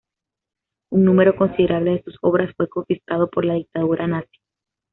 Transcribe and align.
Un 0.89 1.05
número 1.05 1.35
considerable 1.35 1.91
de 1.91 2.01
sus 2.01 2.17
obras 2.23 2.51
fue 2.57 2.67
confiscado 2.67 3.29
por 3.29 3.45
la 3.45 3.53
dictadura 3.53 4.07
nazi. 4.07 4.39